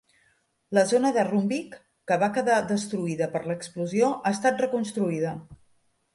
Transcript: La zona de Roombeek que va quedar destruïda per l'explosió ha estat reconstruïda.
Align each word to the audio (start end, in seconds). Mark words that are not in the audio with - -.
La 0.77 0.83
zona 0.91 1.11
de 1.17 1.25
Roombeek 1.27 1.75
que 2.13 2.17
va 2.23 2.31
quedar 2.39 2.57
destruïda 2.73 3.29
per 3.35 3.43
l'explosió 3.51 4.11
ha 4.17 4.35
estat 4.39 4.67
reconstruïda. 4.67 5.37